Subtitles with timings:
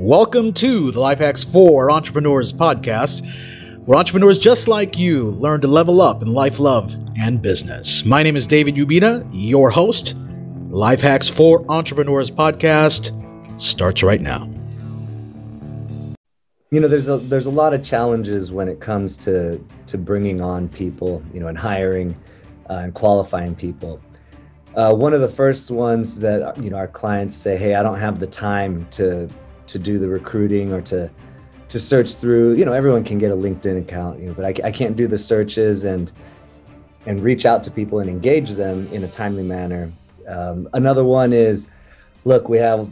[0.00, 3.22] Welcome to the Life Hacks for Entrepreneurs podcast,
[3.84, 8.02] where entrepreneurs just like you learn to level up in life, love, and business.
[8.06, 10.14] My name is David Ubita, your host.
[10.70, 13.12] Life Hacks for Entrepreneurs podcast
[13.60, 14.48] starts right now.
[16.70, 20.40] You know, there's a there's a lot of challenges when it comes to to bringing
[20.40, 22.16] on people, you know, and hiring
[22.70, 24.00] uh, and qualifying people.
[24.74, 27.98] Uh, one of the first ones that you know our clients say, "Hey, I don't
[27.98, 29.28] have the time to
[29.70, 31.10] to do the recruiting or to
[31.68, 34.68] to search through you know everyone can get a linkedin account you know but I,
[34.68, 36.12] I can't do the searches and
[37.06, 39.90] and reach out to people and engage them in a timely manner.
[40.28, 41.70] Um, another one is
[42.24, 42.88] look we have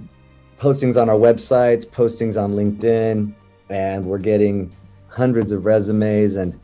[0.58, 3.34] postings on our websites postings on linkedin
[3.68, 4.74] and we're getting
[5.08, 6.36] hundreds of resumes.
[6.36, 6.58] And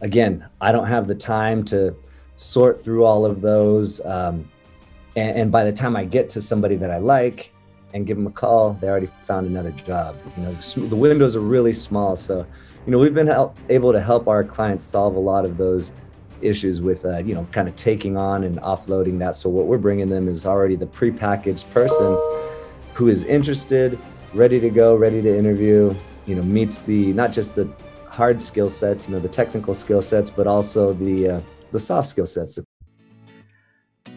[0.00, 1.94] again i don't have the time to
[2.36, 4.00] sort through all of those.
[4.04, 4.48] Um,
[5.16, 7.52] and, and by the time i get to somebody that i like
[7.94, 10.16] and give them a call, they already found another job.
[10.36, 12.16] You know, the, the windows are really small.
[12.16, 12.46] So,
[12.84, 15.92] you know, we've been help, able to help our clients solve a lot of those
[16.40, 19.34] issues with, uh, you know, kind of taking on and offloading that.
[19.34, 22.18] So what we're bringing them is already the prepackaged person
[22.94, 23.98] who is interested,
[24.34, 25.94] ready to go, ready to interview,
[26.26, 27.68] you know, meets the, not just the
[28.08, 31.40] hard skill sets, you know, the technical skill sets, but also the, uh,
[31.72, 32.58] the soft skill sets,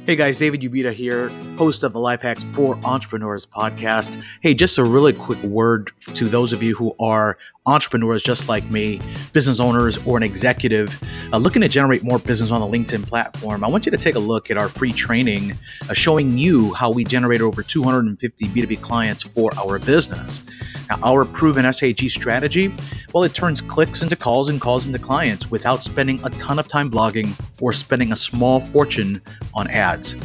[0.08, 4.22] Hey guys, David Ubita here, host of the Life Hacks for Entrepreneurs podcast.
[4.42, 7.38] Hey, just a really quick word to those of you who are
[7.72, 9.02] entrepreneurs just like me,
[9.34, 11.02] business owners, or an executive
[11.34, 13.64] uh, looking to generate more business on the LinkedIn platform.
[13.64, 15.54] I want you to take a look at our free training
[15.90, 20.42] uh, showing you how we generate over 250 B2B clients for our business.
[20.90, 22.74] Now, our proven SAG strategy,
[23.14, 26.68] well, it turns clicks into calls and calls into clients without spending a ton of
[26.68, 27.30] time blogging
[27.62, 29.22] or spending a small fortune
[29.54, 30.16] on ads.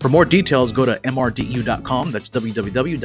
[0.00, 2.10] For more details, go to mrdeu.com.
[2.10, 2.96] That's www.mrdeu.com.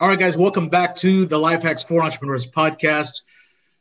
[0.00, 3.20] All right, guys, welcome back to the Life Hacks for Entrepreneurs podcast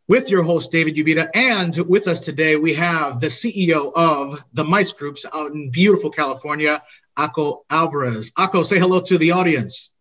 [0.09, 1.29] with your host, David Ubita.
[1.33, 6.09] And with us today, we have the CEO of the Mice Groups out in beautiful
[6.09, 6.83] California,
[7.15, 8.33] Aco Alvarez.
[8.35, 9.93] Aco, say hello to the audience.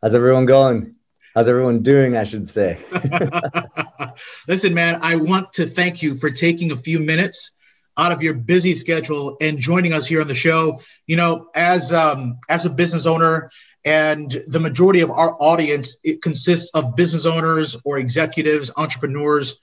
[0.00, 0.94] How's everyone going?
[1.34, 2.16] How's everyone doing?
[2.16, 2.78] I should say.
[4.46, 7.50] Listen, man, I want to thank you for taking a few minutes
[7.96, 10.80] out of your busy schedule and joining us here on the show.
[11.08, 13.50] You know, as um, as a business owner,
[13.84, 19.58] and the majority of our audience it consists of business owners or executives, entrepreneurs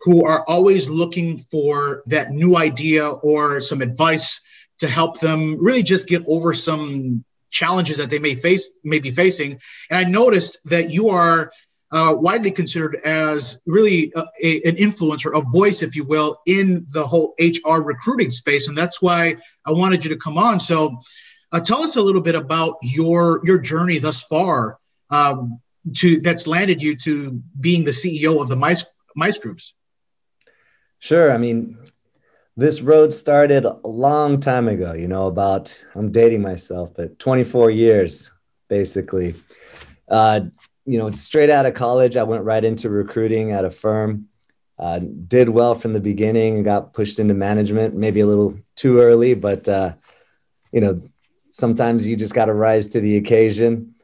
[0.00, 4.40] who are always looking for that new idea or some advice
[4.78, 9.10] to help them really just get over some challenges that they may face may be
[9.10, 9.58] facing.
[9.90, 11.52] And I noticed that you are
[11.92, 16.84] uh, widely considered as really a, a, an influencer, a voice, if you will, in
[16.92, 20.58] the whole HR recruiting space, and that's why I wanted you to come on.
[20.58, 21.00] So,
[21.54, 24.78] uh, tell us a little bit about your your journey thus far
[25.10, 25.60] um,
[25.96, 28.84] to that's landed you to being the CEO of the Mice
[29.14, 29.74] Mice Groups.
[30.98, 31.30] Sure.
[31.30, 31.78] I mean,
[32.56, 37.70] this road started a long time ago, you know, about, I'm dating myself, but 24
[37.70, 38.30] years,
[38.68, 39.34] basically.
[40.08, 40.40] Uh,
[40.86, 44.28] you know, straight out of college, I went right into recruiting at a firm.
[44.78, 48.98] Uh, did well from the beginning and got pushed into management, maybe a little too
[48.98, 49.92] early, but, uh,
[50.72, 51.02] you know,
[51.54, 53.94] sometimes you just got to rise to the occasion.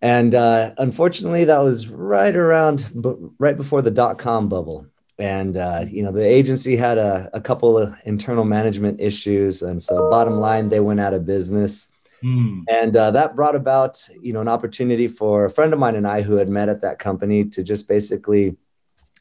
[0.00, 2.90] And uh, unfortunately, that was right around,
[3.38, 4.86] right before the dot com bubble.
[5.18, 9.62] And uh, you know the agency had a, a, couple of internal management issues.
[9.62, 11.88] And so bottom line they went out of business.
[12.22, 12.64] Mm.
[12.70, 16.06] and uh, that brought about you know an opportunity for a friend of mine and
[16.06, 18.56] i who had met at that company to just basically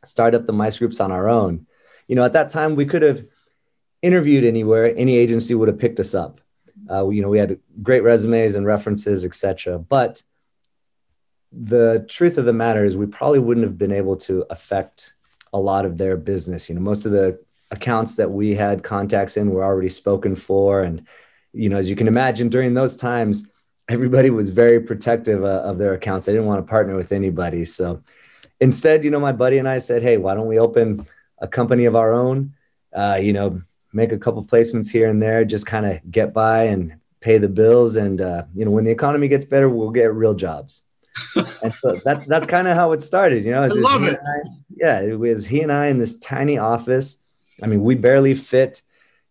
[0.06, 1.68] start up the mice groups on our own.
[2.08, 3.26] You know at that time we could have
[4.02, 4.96] interviewed anywhere.
[4.96, 6.40] Any agency would have picked us up
[6.90, 10.22] uh, you know we had great resumes and references etc but
[11.52, 15.14] the truth of the matter is we probably wouldn't have been able to affect
[15.54, 16.68] a lot of their business.
[16.68, 17.40] You know, most of the
[17.72, 20.82] accounts that we had contacts in were already spoken for.
[20.82, 21.08] And,
[21.54, 23.48] you know, as you can imagine, during those times,
[23.88, 26.26] everybody was very protective uh, of their accounts.
[26.26, 27.66] They didn't want to partner with anybody.
[27.66, 28.02] So
[28.60, 31.06] instead, you know, my buddy and I said, hey, why don't we open
[31.38, 32.54] a company of our own?
[32.92, 33.62] Uh, you know,
[33.94, 37.50] make a couple placements here and there, just kind of get by and pay the
[37.50, 37.95] bills.
[37.95, 40.84] And, uh, you know, when the economy gets better, we'll get real jobs
[41.36, 43.62] and so that's that's kind of how it started, you know.
[43.62, 44.19] I love it.
[44.19, 47.19] I, yeah, it was he and I in this tiny office.
[47.62, 48.81] I mean, we barely fit.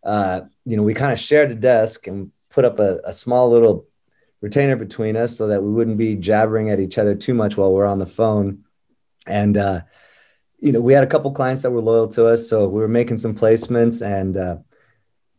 [0.05, 3.51] Uh, you know, we kind of shared a desk and put up a, a small
[3.51, 3.87] little
[4.41, 7.73] retainer between us so that we wouldn't be jabbering at each other too much while
[7.73, 8.65] we're on the phone.
[9.27, 9.81] And uh,
[10.63, 12.89] you know, we had a couple clients that were loyal to us, so we were
[12.89, 14.57] making some placements, and uh,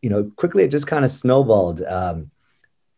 [0.02, 1.80] you know, quickly it just kind of snowballed.
[1.82, 2.30] Um,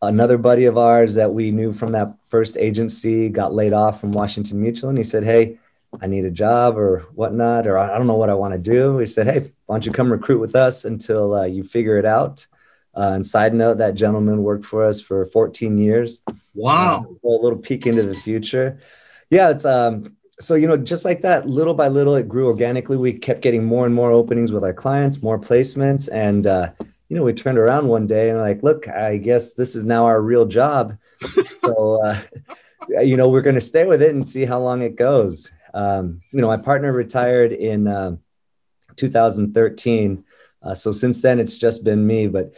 [0.03, 4.11] another buddy of ours that we knew from that first agency got laid off from
[4.11, 5.61] Washington Mutual, and he said, "Hey,
[6.01, 8.99] I need a job or whatnot, or I don't know what I want to do."
[8.99, 12.05] He said, "Hey, why don't you come recruit with us until uh, you figure it
[12.05, 12.45] out?"
[12.93, 16.23] Uh, and side note, that gentleman worked for us for 14 years.
[16.57, 17.07] Wow!
[17.25, 18.81] Uh, a little peek into the future.
[19.31, 20.16] Yeah, it's um.
[20.39, 22.97] So you know, just like that, little by little, it grew organically.
[22.97, 26.73] We kept getting more and more openings with our clients, more placements, and uh,
[27.09, 30.07] you know, we turned around one day and like, look, I guess this is now
[30.07, 30.99] our real job.
[31.61, 32.21] so, uh,
[33.03, 35.53] you know, we're going to stay with it and see how long it goes.
[35.73, 38.17] Um, you know, my partner retired in uh,
[38.97, 40.25] 2013.
[40.63, 42.27] Uh, so since then, it's just been me.
[42.27, 42.55] But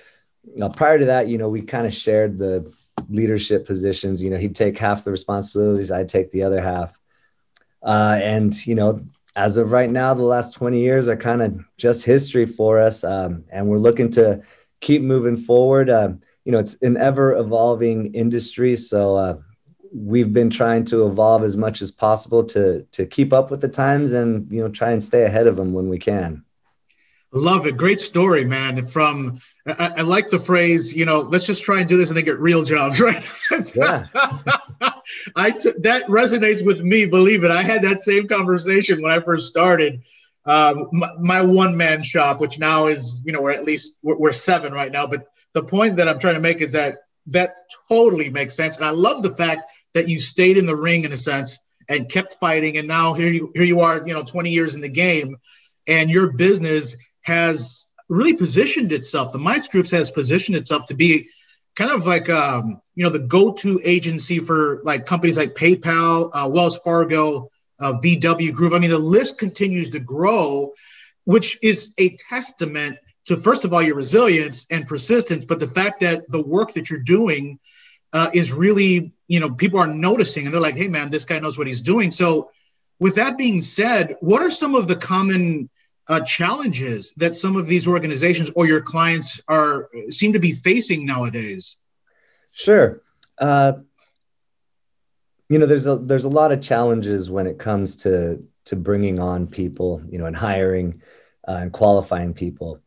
[0.61, 2.73] uh, prior to that, you know, we kind of shared the
[3.11, 4.23] leadership positions.
[4.23, 6.98] You know, he'd take half the responsibilities, I'd take the other half.
[7.83, 9.05] Uh, and, you know,
[9.37, 13.05] as of right now, the last 20 years are kind of just history for us.
[13.05, 14.43] Um, and we're looking to
[14.81, 15.89] keep moving forward.
[15.89, 16.11] Uh,
[16.45, 18.75] you know, it's an ever evolving industry.
[18.75, 19.39] So uh,
[19.93, 23.69] we've been trying to evolve as much as possible to, to keep up with the
[23.69, 26.45] times and, you know, try and stay ahead of them when we can.
[27.33, 27.77] Love it.
[27.77, 28.85] Great story, man.
[28.87, 32.17] From I, I, like the phrase, you know, let's just try and do this and
[32.17, 33.31] then get real jobs, right?
[33.75, 34.07] Yeah.
[35.37, 37.05] I t- that resonates with me.
[37.05, 37.51] Believe it.
[37.51, 40.03] I had that same conversation when I first started
[40.47, 44.17] um, my, my one man shop, which now is, you know, we're at least we're,
[44.17, 45.07] we're seven right now.
[45.07, 47.51] But the point that I'm trying to make is that that
[47.89, 51.13] totally makes sense, and I love the fact that you stayed in the ring in
[51.13, 51.59] a sense
[51.91, 54.81] and kept fighting, and now here you here you are, you know, 20 years in
[54.81, 55.37] the game,
[55.87, 56.97] and your business
[57.29, 59.33] has really positioned itself.
[59.33, 61.29] The Mice Groups has positioned itself to be
[61.77, 66.49] kind of like um, you know the go-to agency for like companies like PayPal, uh,
[66.49, 68.73] Wells Fargo, uh, VW Group.
[68.73, 70.73] I mean, the list continues to grow,
[71.25, 72.97] which is a testament
[73.27, 76.89] to first of all your resilience and persistence, but the fact that the work that
[76.89, 77.59] you're doing
[78.15, 81.39] uh, is really you know people are noticing and they're like, hey man, this guy
[81.39, 82.11] knows what he's doing.
[82.11, 82.51] So,
[82.99, 85.69] with that being said, what are some of the common
[86.09, 91.05] uh, challenges that some of these organizations or your clients are seem to be facing
[91.05, 91.77] nowadays?
[92.53, 93.03] Sure.
[93.39, 93.75] Uh,
[95.49, 99.19] you know, there's a there's a lot of challenges when it comes to to bringing
[99.19, 101.01] on people, you know, and hiring
[101.47, 102.81] uh, and qualifying people.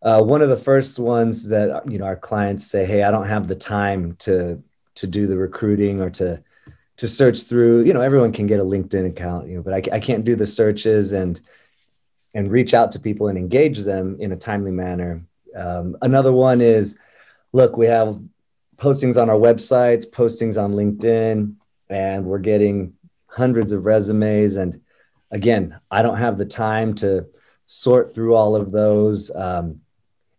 [0.00, 3.26] Uh, one of the first ones that you know our clients say, "Hey, I don't
[3.26, 4.62] have the time to
[4.96, 6.42] to do the recruiting or to
[6.98, 9.96] to search through." You know, everyone can get a LinkedIn account, you know, but I,
[9.96, 11.40] I can't do the searches and
[12.34, 15.22] and reach out to people and engage them in a timely manner.
[15.54, 16.98] Um, another one is
[17.52, 18.20] look, we have
[18.76, 21.54] postings on our websites, postings on LinkedIn,
[21.88, 22.94] and we're getting
[23.26, 24.56] hundreds of resumes.
[24.56, 24.80] And
[25.30, 27.26] again, I don't have the time to
[27.66, 29.30] sort through all of those.
[29.34, 29.80] Um,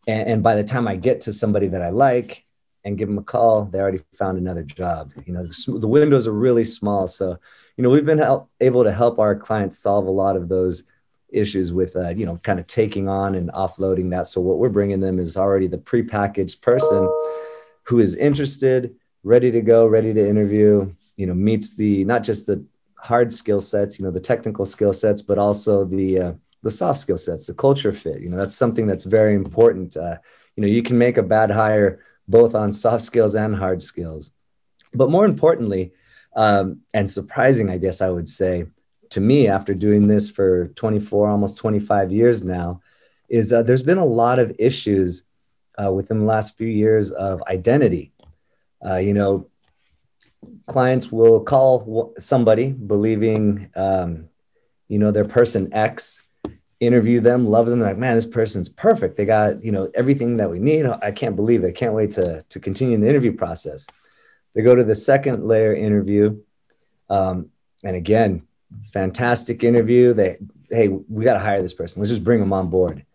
[0.08, 2.44] and, and, by the time I get to somebody that I like
[2.84, 5.12] and give them a call, they already found another job.
[5.26, 7.08] You know, the, the windows are really small.
[7.08, 7.38] So,
[7.78, 10.86] you know, we've been help, able to help our clients solve a lot of those
[11.32, 14.28] issues with uh, you know kind of taking on and offloading that.
[14.28, 17.08] So what we're bringing them is already the prepackaged person
[17.84, 22.48] who is interested ready to go ready to interview you know meets the not just
[22.48, 22.64] the
[22.96, 26.34] hard skill sets you know the technical skill sets but also the uh,
[26.64, 28.22] the soft skill sets the culture fit.
[28.22, 29.96] You know that's something that's very important.
[29.98, 30.18] Uh,
[30.56, 34.32] you know you can make a bad hire both on soft skills and hard skills.
[34.94, 35.94] But more importantly
[36.36, 38.66] um, and surprising i guess i would say
[39.10, 42.82] to me after doing this for 24 almost 25 years now
[43.30, 45.24] is uh, there's been a lot of issues
[45.78, 48.12] uh, within the last few years of identity.
[48.86, 49.48] Uh, you know
[50.68, 54.30] clients will call somebody believing um,
[54.88, 56.22] you know their person x
[56.80, 59.18] interview them love them like man this person's perfect.
[59.18, 60.86] They got you know everything that we need.
[60.86, 61.70] I can't believe it.
[61.70, 63.86] I can't wait to to continue the interview process.
[64.56, 66.42] They go to the second layer interview
[67.10, 67.50] um,
[67.84, 68.48] and again
[68.94, 70.14] fantastic interview.
[70.14, 70.38] They,
[70.70, 72.02] hey, we got to hire this person.
[72.02, 73.06] Let's just bring them on board.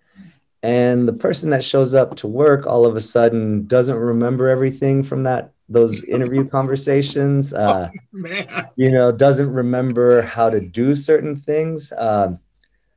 [0.62, 5.02] And the person that shows up to work all of a sudden doesn't remember everything
[5.02, 7.52] from that those interview conversations.
[7.52, 7.90] Uh,
[8.24, 11.92] oh, you know, doesn't remember how to do certain things.
[11.96, 12.38] Um,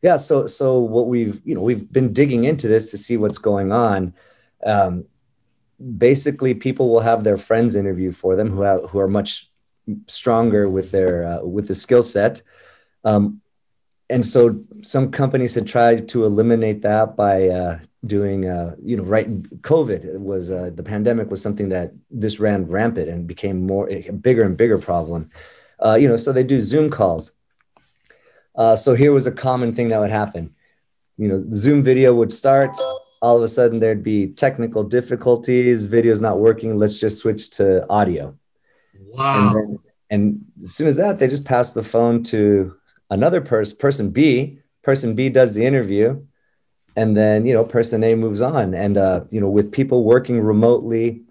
[0.01, 0.17] yeah.
[0.17, 3.71] So so what we've you know we've been digging into this to see what's going
[3.71, 4.13] on.
[4.65, 5.05] Um,
[5.97, 9.49] basically, people will have their friends interview for them who have, who are much
[10.07, 12.41] stronger with their uh, with the skill set.
[13.03, 13.41] Um,
[14.09, 19.03] and so some companies had tried to eliminate that by uh, doing, uh, you know,
[19.03, 19.27] right.
[19.61, 24.09] COVID was uh, the pandemic was something that this ran rampant and became more a
[24.11, 25.29] bigger and bigger problem.
[25.83, 27.33] Uh, you know, so they do Zoom calls.
[28.55, 30.55] Uh, so here was a common thing that would happen.
[31.17, 32.69] You know, Zoom video would start,
[33.21, 36.77] all of a sudden there'd be technical difficulties, video's not working.
[36.77, 38.35] Let's just switch to audio.
[39.05, 39.53] Wow.
[39.55, 42.75] And, then, and as soon as that, they just pass the phone to
[43.09, 44.59] another person, person B.
[44.83, 46.23] Person B does the interview,
[46.95, 48.73] and then you know person A moves on.
[48.73, 51.23] And uh, you know, with people working remotely,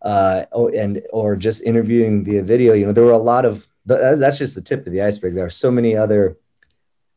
[0.00, 4.38] uh, and or just interviewing via video, you know, there were a lot of that's
[4.38, 5.34] just the tip of the iceberg.
[5.34, 6.38] There are so many other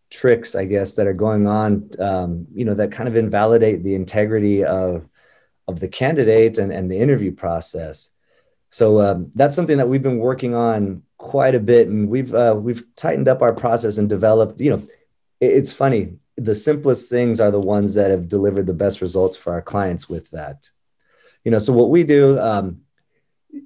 [0.09, 3.95] tricks, I guess, that are going on, um, you know, that kind of invalidate the
[3.95, 5.07] integrity of
[5.67, 8.09] of the candidate and, and the interview process.
[8.75, 12.58] So um, that's something that we've been working on quite a bit, and we've uh,
[12.60, 14.60] we've tightened up our process and developed.
[14.60, 14.88] You know,
[15.39, 16.17] it, it's funny.
[16.36, 20.10] The simplest things are the ones that have delivered the best results for our clients
[20.10, 20.70] with that.
[21.46, 22.82] You know, so what we do, um,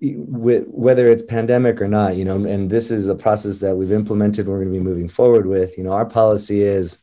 [0.04, 3.92] with, whether it's pandemic or not, you know, and this is a process that we've
[3.92, 4.48] implemented.
[4.48, 5.76] We're going to be moving forward with.
[5.76, 7.00] You know, our policy is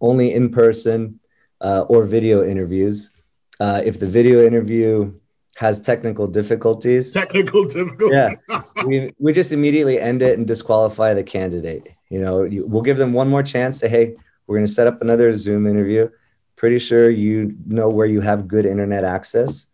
[0.00, 1.18] only in person
[1.60, 3.10] uh, or video interviews.
[3.58, 5.12] Uh, if the video interview
[5.56, 7.12] has technical difficulties.
[7.12, 8.10] Technical difficulties.
[8.48, 11.88] yeah, we, we just immediately end it and disqualify the candidate.
[12.10, 13.78] You know, you, we'll give them one more chance.
[13.78, 14.14] Say, hey,
[14.46, 16.08] we're going to set up another Zoom interview.
[16.56, 19.66] Pretty sure you know where you have good internet access.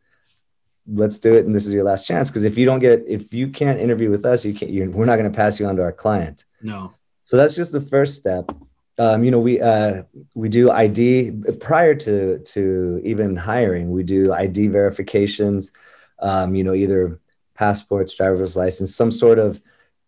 [0.87, 2.31] Let's do it, and this is your last chance.
[2.31, 4.95] Because if you don't get, if you can't interview with us, you can't.
[4.95, 6.45] we're not going to pass you on to our client.
[6.63, 6.93] No.
[7.25, 8.51] So that's just the first step.
[9.01, 10.03] Um, you know, we uh,
[10.35, 13.91] we do ID prior to to even hiring.
[13.91, 15.73] We do ID verifications.
[16.19, 17.19] Um, you know, either
[17.55, 19.59] passports, driver's license, some sort of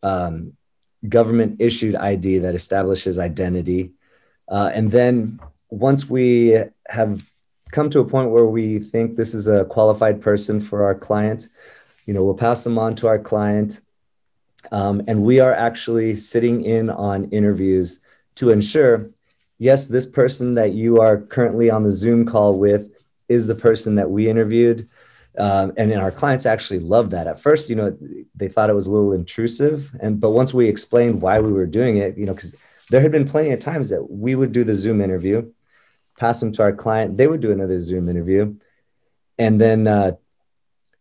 [0.03, 0.53] um,
[1.09, 3.93] government issued ID that establishes identity.
[4.47, 7.31] Uh, and then once we have
[7.71, 11.49] come to a point where we think this is a qualified person for our client,
[12.05, 13.81] you know, we'll pass them on to our client.
[14.71, 18.01] Um, and we are actually sitting in on interviews
[18.37, 19.09] to ensure
[19.63, 22.93] yes, this person that you are currently on the Zoom call with
[23.29, 24.89] is the person that we interviewed.
[25.39, 27.29] Um, and our clients actually loved that.
[27.29, 27.97] At first, you know,
[28.35, 31.65] they thought it was a little intrusive, and but once we explained why we were
[31.65, 32.55] doing it, you know, because
[32.91, 35.51] there had been plenty of times that we would do the Zoom interview,
[36.19, 38.55] pass them to our client, they would do another Zoom interview,
[39.39, 40.13] and then, uh,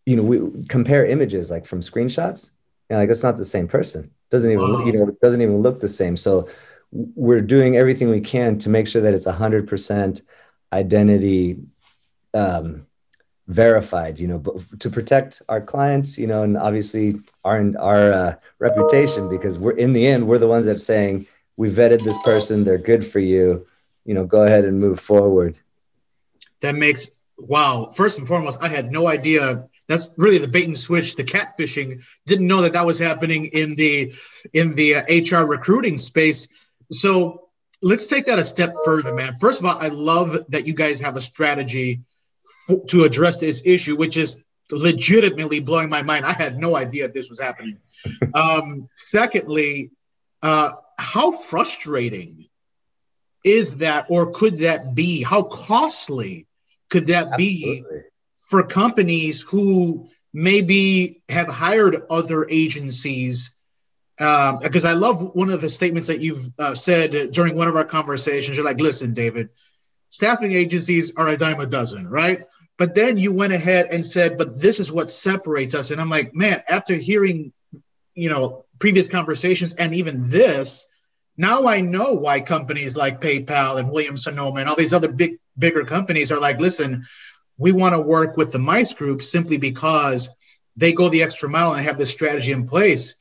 [0.05, 2.51] you know, we compare images like from screenshots,
[2.89, 4.11] and like that's not the same person.
[4.29, 4.85] Doesn't even, wow.
[4.85, 6.15] you know, it doesn't even look the same.
[6.15, 6.47] So
[6.91, 10.21] we're doing everything we can to make sure that it's 100%
[10.73, 11.59] identity
[12.33, 12.85] um,
[13.47, 18.35] verified you know but to protect our clients you know and obviously our our uh,
[18.59, 21.27] reputation because we're in the end we're the ones that saying
[21.61, 22.63] we vetted this person.
[22.63, 23.67] They're good for you.
[24.05, 25.59] You know go ahead and move forward.
[26.61, 27.91] That makes wow.
[27.93, 29.67] First and foremost i had no idea.
[29.87, 31.15] That's really the bait and switch.
[31.15, 32.01] The catfishing.
[32.25, 34.13] Didn't know that that was happening in the
[34.53, 35.03] in the uh,
[35.39, 36.47] hr recruiting space
[36.91, 37.49] so
[37.81, 39.35] let's take that a step further, man.
[39.39, 42.01] First of all, I love that you guys have a strategy
[42.69, 44.37] f- to address this issue, which is
[44.71, 46.25] legitimately blowing my mind.
[46.25, 47.77] I had no idea this was happening.
[48.33, 49.91] um, secondly,
[50.41, 52.47] uh, how frustrating
[53.43, 55.23] is that, or could that be?
[55.23, 56.47] How costly
[56.89, 57.81] could that Absolutely.
[57.81, 57.85] be
[58.49, 63.51] for companies who maybe have hired other agencies?
[64.21, 67.75] Because um, I love one of the statements that you've uh, said during one of
[67.75, 68.55] our conversations.
[68.55, 69.49] You're like, listen, David,
[70.09, 72.43] staffing agencies are a dime a dozen, right?
[72.77, 75.89] But then you went ahead and said, but this is what separates us.
[75.89, 77.51] And I'm like, man, after hearing,
[78.13, 80.85] you know, previous conversations and even this,
[81.35, 85.39] now I know why companies like PayPal and Williams Sonoma and all these other big,
[85.57, 87.07] bigger companies are like, listen,
[87.57, 90.29] we want to work with the Mice Group simply because
[90.75, 93.15] they go the extra mile and have this strategy in place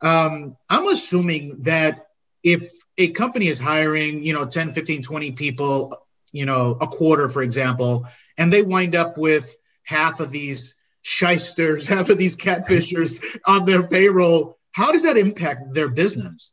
[0.00, 2.06] um, I'm assuming that
[2.42, 7.28] if a company is hiring, you know, 10, 15, 20 people, you know, a quarter,
[7.28, 8.06] for example,
[8.38, 13.82] and they wind up with half of these shysters, half of these catfishers on their
[13.82, 16.52] payroll, how does that impact their business?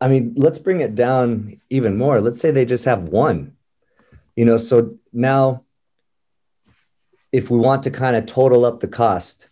[0.00, 2.20] I mean, let's bring it down even more.
[2.20, 3.56] Let's say they just have one.
[4.36, 5.64] You know, so now
[7.32, 9.48] if we want to kind of total up the cost,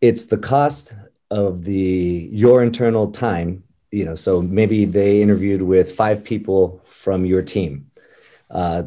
[0.00, 0.92] it's the cost
[1.30, 7.24] of the your internal time you know so maybe they interviewed with five people from
[7.24, 7.90] your team
[8.50, 8.84] uh,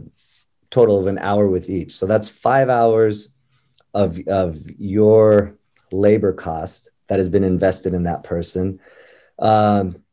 [0.69, 1.95] total of an hour with each.
[1.95, 3.35] So that's five hours
[3.93, 5.55] of of your
[5.91, 8.79] labor cost that has been invested in that person.
[9.39, 10.03] Um,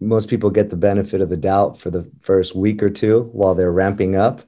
[0.00, 3.54] most people get the benefit of the doubt for the first week or two while
[3.54, 4.42] they're ramping up.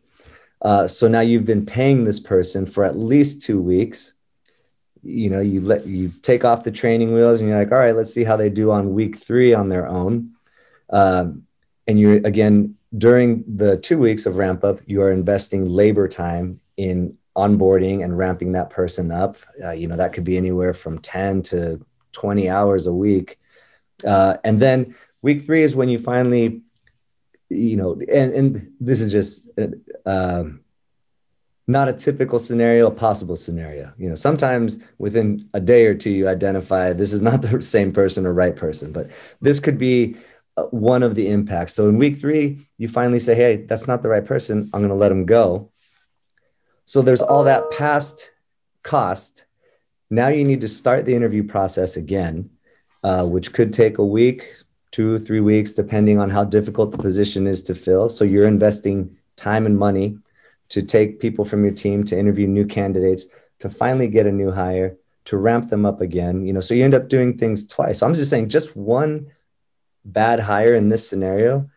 [0.61, 4.15] Uh, so now you've been paying this person for at least two weeks
[5.05, 7.95] you know you let you take off the training wheels and you're like all right
[7.95, 10.31] let's see how they do on week three on their own
[10.91, 11.47] um,
[11.87, 16.61] and you're again during the two weeks of ramp up, you are investing labor time
[16.77, 19.37] in onboarding and ramping that person up.
[19.63, 23.39] Uh, you know, that could be anywhere from 10 to 20 hours a week.
[24.07, 26.63] Uh, and then week three is when you finally,
[27.49, 29.49] you know, and, and this is just
[30.07, 30.45] uh,
[31.67, 33.93] not a typical scenario, a possible scenario.
[33.97, 37.93] You know, sometimes within a day or two, you identify this is not the same
[37.93, 40.17] person or right person, but this could be
[40.57, 41.75] uh, one of the impacts.
[41.75, 44.71] So in week three, you finally say, hey, that's not the right person.
[44.73, 45.71] I'm going to let them go.
[46.85, 48.33] So there's all that past
[48.83, 49.47] cost.
[50.11, 52.51] Now you need to start the interview process again,
[53.03, 54.53] uh, which could take a week,
[54.91, 58.11] two, three weeks, depending on how difficult the position is to fill.
[58.11, 60.19] So you're investing time and money
[60.71, 63.29] to take people from your team to interview new candidates
[63.59, 66.85] to finally get a new hire to ramp them up again you know so you
[66.85, 67.99] end up doing things twice.
[67.99, 69.27] So i'm just saying just one
[70.05, 71.69] bad hire in this scenario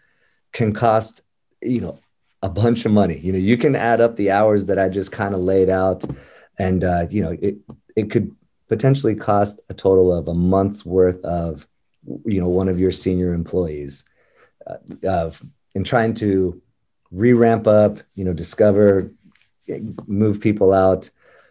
[0.51, 1.21] can cost
[1.61, 1.99] you know
[2.43, 3.17] a bunch of money.
[3.17, 6.03] You know you can add up the hours that i just kind of laid out
[6.59, 7.57] and uh, you know it
[7.95, 8.35] it could
[8.67, 11.67] potentially cost a total of a month's worth of
[12.25, 14.03] you know one of your senior employees
[14.67, 15.41] uh, of
[15.73, 16.61] in trying to
[17.11, 19.11] re-ramp up, you know, discover,
[20.07, 21.09] move people out.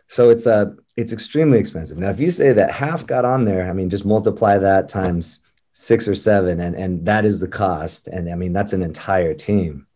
[0.08, 1.98] So it's a uh, it's extremely expensive.
[1.98, 5.40] Now, if you say that half got on there, I mean, just multiply that times
[5.72, 8.08] six or seven, and and that is the cost.
[8.08, 9.86] And I mean, that's an entire team.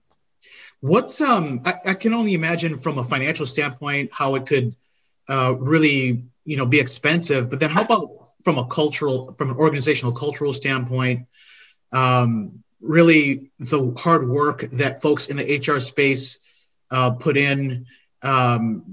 [0.81, 1.63] What's um?
[1.65, 4.75] I, I can only imagine from a financial standpoint how it could
[5.29, 7.49] uh, really you know be expensive.
[7.49, 8.09] But then how about
[8.45, 11.27] from a cultural, from an organizational cultural standpoint?
[11.93, 16.39] Um, really the hard work that folks in the HR space
[16.91, 17.87] uh, put in.
[18.23, 18.85] Um,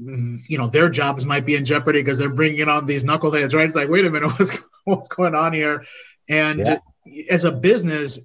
[0.48, 3.66] you know, their jobs might be in jeopardy because they're bringing on these knuckleheads, right?
[3.66, 5.84] It's like, wait a minute, what's what's going on here?
[6.30, 6.78] And yeah.
[7.30, 8.20] as a business,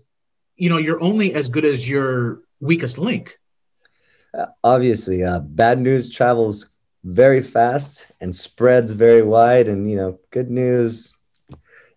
[0.57, 3.39] you know, you're only as good as your weakest link.
[4.37, 6.69] Uh, obviously, uh, bad news travels
[7.05, 11.15] very fast and spreads very wide, and you know, good news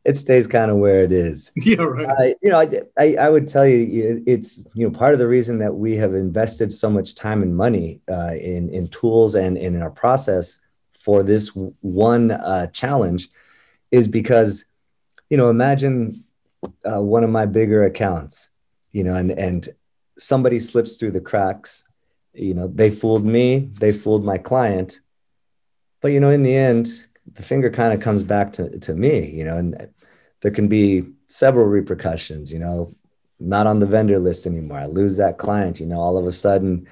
[0.05, 1.51] it stays kind of where it is.
[1.65, 2.07] Yeah, right.
[2.07, 5.27] Uh, you know, I, I, I, would tell you, it's you know part of the
[5.27, 9.57] reason that we have invested so much time and money uh, in in tools and,
[9.57, 10.59] and in our process
[10.99, 11.47] for this
[11.81, 13.29] one uh, challenge
[13.89, 14.65] is because
[15.29, 16.23] you know imagine
[16.85, 18.49] uh, one of my bigger accounts,
[18.91, 19.69] you know, and and
[20.17, 21.83] somebody slips through the cracks.
[22.33, 24.99] You know, they fooled me, they fooled my client,
[26.01, 29.29] but you know, in the end, the finger kind of comes back to, to me,
[29.31, 29.89] you know, and
[30.45, 32.93] there can be several repercussions, you know,
[33.39, 34.77] not on the vendor list anymore.
[34.77, 36.87] I lose that client, you know, all of a sudden,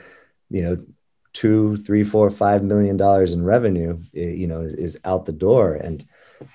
[0.49, 0.83] you know,
[1.33, 5.31] two, three, four, five million dollars in revenue, eh, you know, is, is out the
[5.31, 5.75] door.
[5.75, 6.03] And,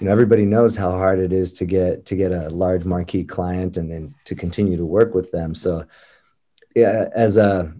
[0.00, 3.22] you know, everybody knows how hard it is to get, to get a large marquee
[3.22, 5.54] client and then to continue to work with them.
[5.54, 5.86] So
[6.74, 7.72] yeah, as a,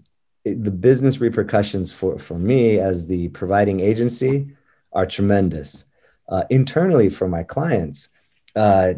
[0.45, 4.55] the business repercussions for, for me as the providing agency
[4.93, 5.83] are tremendous.
[6.29, 8.07] Uh, internally for my clients,
[8.55, 8.93] uh,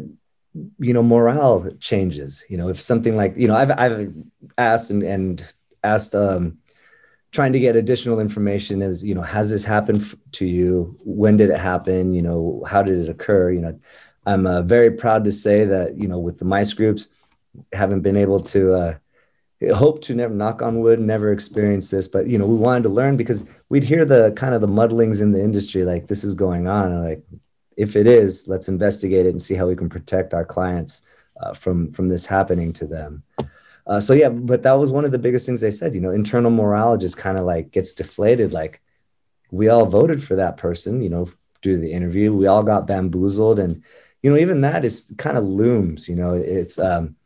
[0.78, 2.44] you know, morale changes.
[2.48, 4.12] You know, if something like, you know, I've, I've
[4.58, 6.58] asked and, and asked, um,
[7.30, 10.94] trying to get additional information is, you know, has this happened to you?
[11.04, 12.12] When did it happen?
[12.12, 13.50] You know, how did it occur?
[13.50, 13.80] You know,
[14.26, 17.08] I'm uh, very proud to say that, you know, with the mice groups,
[17.72, 18.94] haven't been able to, uh,
[19.74, 22.88] hope to never knock on wood never experience this but you know we wanted to
[22.88, 26.34] learn because we'd hear the kind of the muddlings in the industry like this is
[26.34, 27.22] going on and like
[27.76, 31.02] if it is, let's investigate it and see how we can protect our clients
[31.40, 33.22] uh, from from this happening to them.
[33.86, 35.94] Uh, so yeah, but that was one of the biggest things they said.
[35.94, 38.52] You know, internal morale just kind of like gets deflated.
[38.52, 38.80] Like
[39.50, 41.02] we all voted for that person.
[41.02, 41.28] You know,
[41.62, 43.82] do the interview, we all got bamboozled, and
[44.22, 46.08] you know, even that is kind of looms.
[46.08, 47.16] You know, it's um,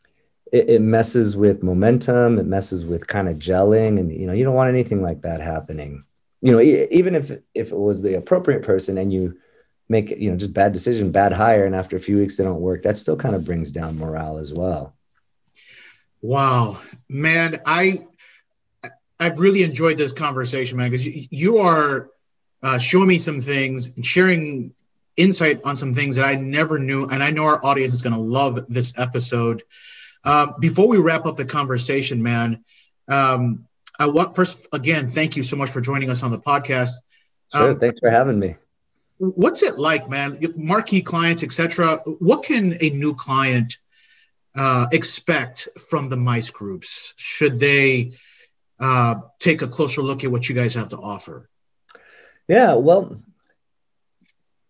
[0.52, 2.38] it, it messes with momentum.
[2.38, 5.40] It messes with kind of gelling, and you know, you don't want anything like that
[5.40, 6.04] happening.
[6.42, 9.37] You know, even if if it was the appropriate person and you
[9.88, 12.61] make you know just bad decision bad hire and after a few weeks they don't
[12.61, 12.83] work.
[12.83, 14.94] That still kind of brings down morale as well.
[16.22, 16.81] Wow.
[17.09, 18.05] Man i
[19.18, 22.11] i've really enjoyed this conversation man because you, you, are
[22.62, 24.72] uh, showing me some things and sharing
[25.16, 28.14] insight on some things that i never knew and i know our audience is going
[28.14, 29.62] to love this episode.
[30.25, 32.62] Uh, before we wrap up the conversation man
[33.09, 33.64] um,
[33.99, 36.92] i want first again thank you so much for joining us on the podcast.
[37.55, 38.57] Sure um, thanks for having me
[39.18, 40.38] what's it like, man?
[40.57, 41.98] Marquee clients, etc.
[42.18, 43.79] What can a new client
[44.55, 47.14] uh, expect from the mice groups?
[47.16, 48.12] Should they
[48.79, 51.48] uh, take a closer look at what you guys have to offer?
[52.48, 53.20] Yeah, well,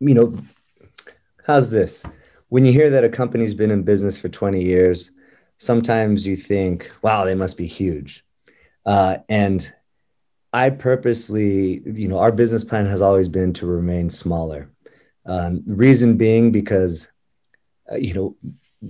[0.01, 0.35] you know,
[1.45, 2.03] how's this?
[2.49, 5.11] When you hear that a company's been in business for 20 years,
[5.59, 8.25] sometimes you think, wow, they must be huge.
[8.85, 9.75] Uh, and
[10.57, 14.71] I purposely, you know, our business plan has always been to remain smaller.
[15.27, 17.13] Um, reason being because,
[17.93, 18.37] uh, you know,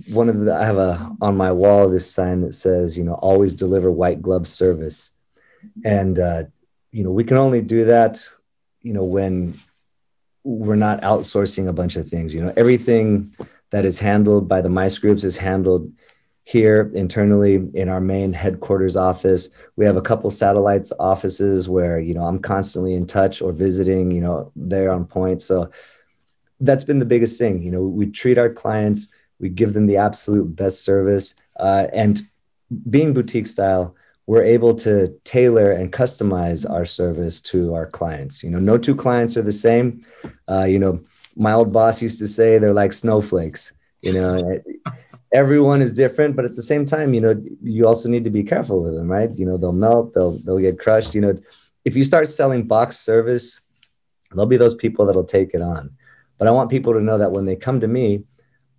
[0.07, 3.15] one of the, I have a, on my wall, this sign that says, you know,
[3.15, 5.11] always deliver white glove service.
[5.83, 6.43] And, uh,
[6.93, 8.25] you know, we can only do that,
[8.81, 9.59] you know, when
[10.45, 13.35] we're not outsourcing a bunch of things, you know, everything
[13.71, 15.91] that is handled by the mice groups is handled
[16.47, 19.49] here internally in our main headquarters office.
[19.75, 24.11] We have a couple satellites offices where you know i'm constantly in touch or visiting
[24.11, 25.41] you know they're on point.
[25.41, 25.69] So
[26.61, 29.97] that's been the biggest thing you know we treat our clients we give them the
[29.97, 32.21] absolute best service uh, and
[32.89, 33.93] being boutique style
[34.25, 38.41] we're able to tailor and customize our service to our clients.
[38.41, 40.05] You know no two clients are the same.
[40.47, 41.01] Uh, you know
[41.35, 44.61] my old boss used to say they're like snowflakes you know
[45.33, 48.43] everyone is different but at the same time you know you also need to be
[48.43, 49.31] careful with them right?
[49.37, 51.15] You know they'll melt they'll they'll get crushed.
[51.15, 51.37] You know
[51.85, 53.61] if you start selling box service
[54.31, 55.91] there'll be those people that'll take it on.
[56.37, 58.23] But i want people to know that when they come to me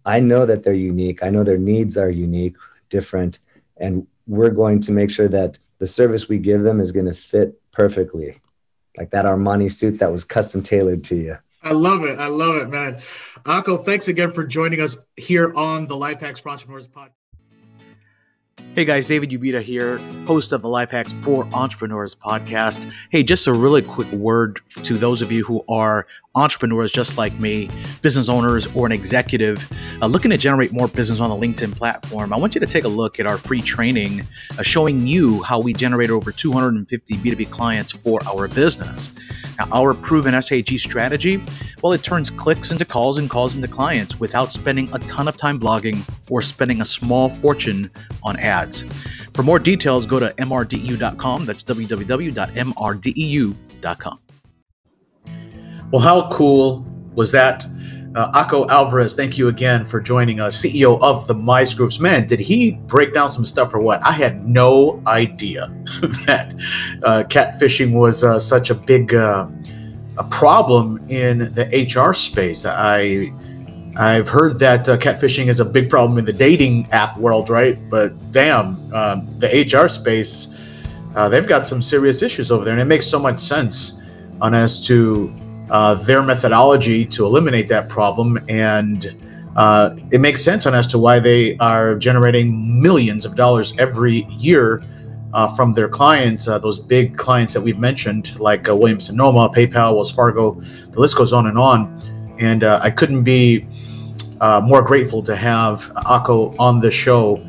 [0.05, 1.23] i know that they're unique.
[1.23, 2.57] I know their needs are unique
[2.89, 3.41] different
[3.77, 7.15] and we're going to make sure that the service we give them is going to
[7.15, 8.41] fit perfectly.
[8.97, 12.19] Like that armani suit that was custom tailored to you I love it.
[12.19, 12.99] I love it, man.
[13.45, 17.11] Aco, thanks again for joining us here on the Life Hacks for Entrepreneurs podcast.
[18.75, 22.91] Hey guys, David Ubita here, host of the Life Hacks for Entrepreneurs podcast.
[23.11, 27.39] Hey, just a really quick word to those of you who are entrepreneurs just like
[27.39, 27.69] me,
[28.01, 32.33] business owners, or an executive uh, looking to generate more business on the LinkedIn platform.
[32.33, 34.23] I want you to take a look at our free training
[34.59, 39.11] uh, showing you how we generate over 250 B2B clients for our business.
[39.59, 41.43] Now, our proven SAG strategy,
[41.83, 45.37] well, it turns clicks into calls and calls into clients without spending a ton of
[45.37, 47.91] time blogging or spending a small fortune
[48.23, 48.85] on ads.
[49.35, 51.45] For more details, go to mrdeu.com.
[51.45, 52.29] That's www.mrdeu.com.
[55.91, 57.65] Well, how cool was that?
[58.15, 62.01] Uh, Aco Alvarez, thank you again for joining us, CEO of the Mice Groups.
[62.01, 64.05] Man, did he break down some stuff or what?
[64.05, 65.67] I had no idea
[66.27, 66.55] that
[67.03, 69.47] uh, catfishing was uh, such a big uh,
[70.17, 72.65] a problem in the HR space.
[72.65, 73.33] I
[73.97, 77.79] I've heard that uh, catfishing is a big problem in the dating app world, right?
[77.91, 80.49] But damn, um, the HR space,
[81.15, 84.01] uh, they've got some serious issues over there, and it makes so much sense
[84.41, 85.33] on as to
[85.71, 88.39] uh, their methodology to eliminate that problem.
[88.49, 89.15] And
[89.57, 94.25] uh, it makes sense on as to why they are generating millions of dollars every
[94.39, 94.83] year
[95.35, 99.51] uh, from their clients, uh, those big clients that we've mentioned, like uh, Williams Sonoma,
[99.51, 102.37] PayPal, Wells Fargo, the list goes on and on.
[102.39, 103.67] And uh, I couldn't be
[104.41, 107.45] more grateful to have Aco on the show,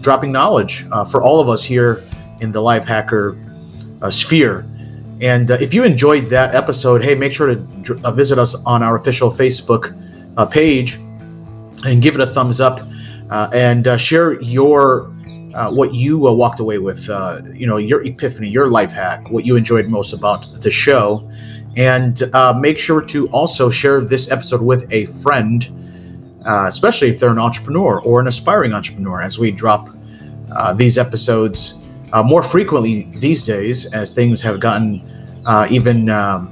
[0.00, 2.02] dropping knowledge for all of us here
[2.40, 3.36] in the Life Hacker
[4.08, 4.64] sphere.
[5.22, 8.82] And uh, if you enjoyed that episode, hey, make sure to uh, visit us on
[8.82, 9.96] our official Facebook
[10.36, 10.94] uh, page
[11.86, 12.80] and give it a thumbs up
[13.30, 15.12] uh, and uh, share your
[15.54, 17.08] uh, what you walked away with,
[17.54, 21.28] you know, your epiphany, your life hack, what you enjoyed most about the show.
[21.76, 22.22] And
[22.58, 25.70] make sure to also share this episode with a friend,
[26.46, 29.90] especially if they're an entrepreneur or an aspiring entrepreneur, as we drop
[30.76, 31.74] these episodes
[32.12, 35.00] uh, more frequently these days as things have gotten
[35.46, 36.48] uh, even um,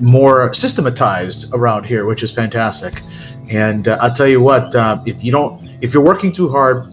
[0.00, 3.02] more systematized around here, which is fantastic.
[3.50, 6.86] And uh, I'll tell you what, uh, if you don't, if you're working too hard,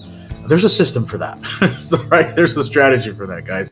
[0.47, 1.37] there's a system for that.
[2.11, 2.27] right?
[2.35, 3.71] There's a strategy for that, guys.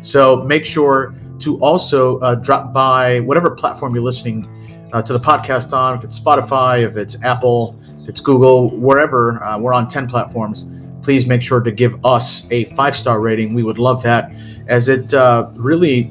[0.00, 4.48] So make sure to also uh, drop by whatever platform you're listening
[4.92, 5.96] uh, to the podcast on.
[5.96, 10.64] If it's Spotify, if it's Apple, if it's Google, wherever, we're on 10 platforms
[11.06, 13.54] please make sure to give us a five star rating.
[13.54, 14.32] We would love that
[14.66, 16.10] as it uh, really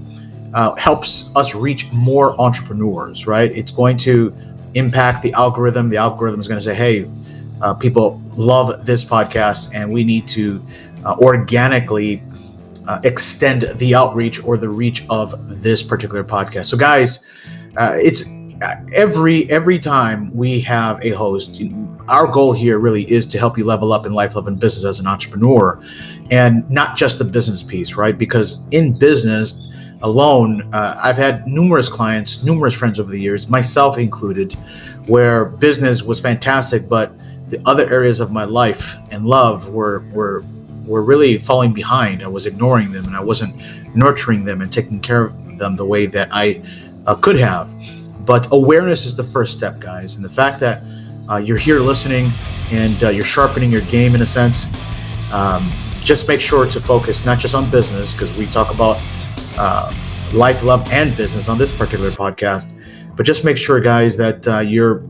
[0.54, 3.52] uh, helps us reach more entrepreneurs, right?
[3.52, 4.34] It's going to
[4.74, 5.90] impact the algorithm.
[5.90, 7.10] The algorithm is going to say, hey,
[7.62, 10.66] uh, people love this podcast, and we need to
[11.04, 12.24] uh, organically
[12.88, 16.68] uh, extend the outreach or the reach of this particular podcast.
[16.68, 17.20] So, guys,
[17.76, 18.24] uh, it's
[18.94, 21.60] every every time we have a host
[22.08, 24.86] our goal here really is to help you level up in life love and business
[24.86, 25.82] as an entrepreneur
[26.32, 29.62] and not just the business piece right because in business
[30.02, 34.54] alone uh, i've had numerous clients numerous friends over the years myself included
[35.08, 37.12] where business was fantastic but
[37.50, 40.44] the other areas of my life and love were were
[40.86, 43.56] were really falling behind i was ignoring them and i wasn't
[43.96, 46.62] nurturing them and taking care of them the way that i
[47.08, 47.74] uh, could have
[48.26, 50.16] but awareness is the first step, guys.
[50.16, 50.82] And the fact that
[51.30, 52.30] uh, you're here listening
[52.72, 54.68] and uh, you're sharpening your game in a sense,
[55.34, 55.68] um,
[56.02, 58.98] just make sure to focus not just on business because we talk about
[59.58, 59.92] uh,
[60.34, 62.72] life, love, and business on this particular podcast,
[63.16, 65.04] but just make sure, guys, that uh, you're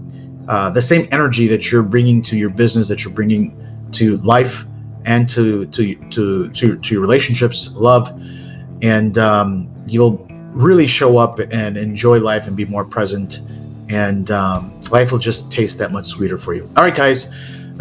[0.47, 3.55] uh, the same energy that you're bringing to your business that you're bringing
[3.91, 4.63] to life
[5.05, 8.09] and to to to to, to your relationships, love,
[8.81, 13.39] and um, you'll really show up and enjoy life and be more present,
[13.89, 16.67] and um, life will just taste that much sweeter for you.
[16.75, 17.25] All right, guys,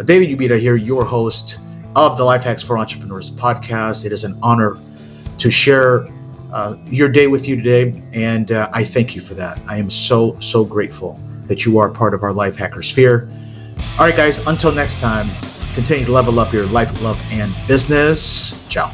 [0.05, 1.59] David Ubita here, your host
[1.95, 4.05] of the Life Hacks for Entrepreneurs podcast.
[4.05, 4.77] It is an honor
[5.37, 6.07] to share
[6.51, 9.59] uh, your day with you today, and uh, I thank you for that.
[9.67, 13.27] I am so so grateful that you are part of our Life Hacker sphere.
[13.99, 15.27] All right, guys, until next time,
[15.73, 18.67] continue to level up your life, love, and business.
[18.69, 18.91] Ciao.